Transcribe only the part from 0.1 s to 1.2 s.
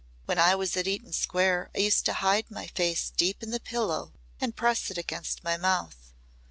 When I was at Eaton